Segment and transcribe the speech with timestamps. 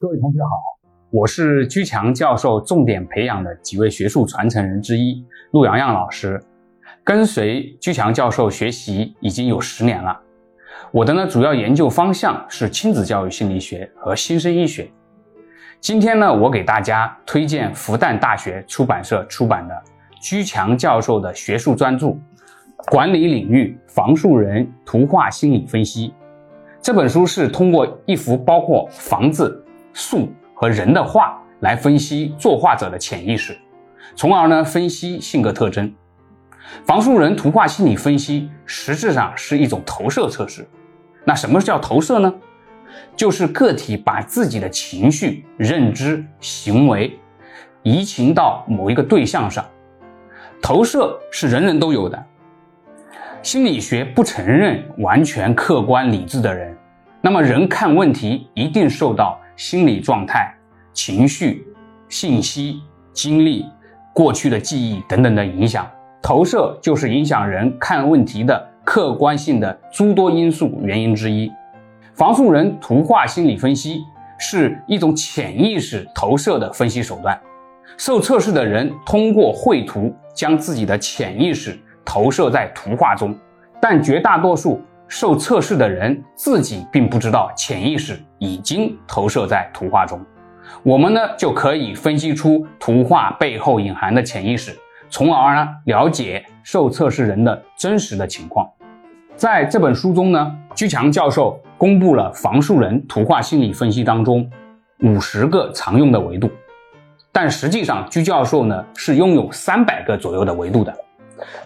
[0.00, 0.48] 各位同学好，
[1.10, 6.40] 我是居强教授重点培养的几位学术传承人之一陆洋洋老师，
[7.02, 10.16] 跟随居强教授学习已经有十年了。
[10.92, 14.88] 我的呢主要研究方向是亲子教育心理学和新生医学。
[15.80, 19.74] 今天呢，我给大家推荐复旦大学出版社出版的
[20.20, 22.06] 居强教授的学术专著
[22.88, 26.10] 《管理领域房树人图画心理分析》。
[26.80, 29.64] 这本书是通过一幅包括房子、
[29.98, 33.58] 树和人的画来分析作画者的潜意识，
[34.14, 35.92] 从而呢分析性格特征。
[36.84, 40.64] 房树人图画心理分析实质上是一种投射测试。
[41.24, 42.32] 那什么叫投射呢？
[43.16, 47.18] 就是个体把自己的情绪、认知、行为
[47.82, 49.66] 移情到某一个对象上。
[50.62, 52.24] 投射是人人都有的。
[53.42, 56.76] 心理学不承认完全客观理智的人，
[57.20, 60.54] 那么人看问题一定受到心理状态、
[60.92, 61.66] 情绪、
[62.08, 62.80] 信息、
[63.12, 63.66] 经历、
[64.14, 65.84] 过去的记忆等等的影响。
[66.22, 71.50] 投射就是影响人看问题的客观性的诸多因素原因之一。
[72.14, 74.04] 房树人图画心理分析
[74.38, 77.36] 是一种潜意识投射的分析手段，
[77.96, 81.76] 受测试的人通过绘图将自己的潜意识。
[82.04, 83.36] 投射在图画中，
[83.82, 90.20] 但绝大多数受测试的人自己并不知道潜意识已经投射在图画中。
[90.82, 94.76] 我们呢就可以分析出图画背后隐含的潜意识，
[95.08, 98.68] 从而呢了解受测试人的真实的情况。
[99.34, 104.48] 在这本书中呢，居强教授公布了房树人图画心理分析当中
[105.00, 106.50] 五十个常用的维度，
[107.32, 110.94] 但实际上居教授呢是拥有三百个左右的维度的。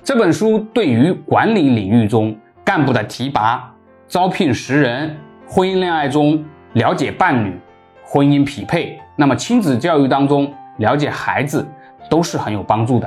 [0.05, 2.37] 这本书对于管理领域中
[2.75, 3.71] 干部的提拔、
[4.09, 5.15] 招聘识人、
[5.47, 6.43] 婚姻恋爱中
[6.73, 7.61] 了解伴侣、
[8.03, 11.69] 婚姻匹配，那么亲子教育当中了解孩子
[12.09, 13.07] 都是很有帮助的。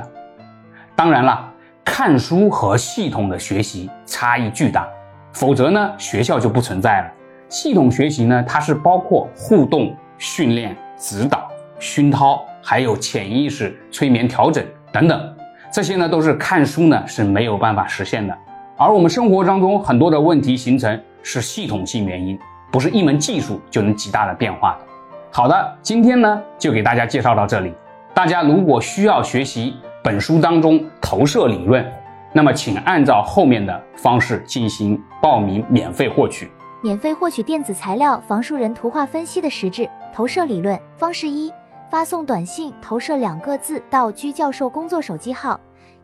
[0.94, 1.52] 当然了，
[1.84, 4.86] 看书和系统的学习差异巨大，
[5.32, 7.10] 否则呢学校就不存在了。
[7.48, 11.50] 系统学习呢，它是包括互动、训练、指导、
[11.80, 15.36] 熏陶，还有潜意识催眠调整等等。
[15.72, 18.38] 这些呢都是看书呢是没有办法实现的，
[18.78, 22.38] 而我们生活当中很多的问题形成是系统性原因，
[22.70, 24.84] 不是一门技术就能极大的变化的。
[25.32, 27.72] 好的，今天呢就给大家介绍到这里。
[28.12, 31.90] 大家如果需要学习本书当中投射理论，
[32.34, 36.50] 那么请按照后面的方式进行报名，免费获取。
[36.82, 41.50] 免费获取电子材料：房树人图画分析的实质投射理论方式一。
[41.88, 45.58] 发送短信“投射”两个字到居教授工作手机号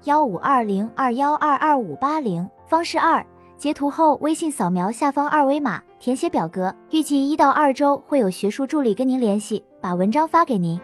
[0.04, 2.48] 幺五二零二幺二二五八零。
[2.72, 3.22] 方式二：
[3.58, 6.74] 截图后微信扫描下方二维码，填写表格。
[6.90, 10.80] 预计一到二周会有学术助理跟您联系，把文章发给您。